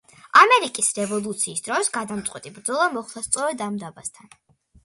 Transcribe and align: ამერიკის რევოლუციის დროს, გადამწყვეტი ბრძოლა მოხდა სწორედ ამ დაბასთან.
ამერიკის 0.39 0.87
რევოლუციის 0.99 1.61
დროს, 1.69 1.91
გადამწყვეტი 1.97 2.55
ბრძოლა 2.57 2.89
მოხდა 2.97 3.25
სწორედ 3.29 3.63
ამ 3.67 3.79
დაბასთან. 3.85 4.35